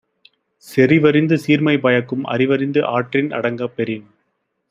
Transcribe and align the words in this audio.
செறிவறிந்து 0.65 1.35
சீர்மை 1.35 1.75
பயக்கும் 1.77 2.23
அறிவறிந்து 2.25 2.81
ஆற்றின் 2.91 3.29
அடங்கப் 3.31 3.75
பெறின் 3.75 4.07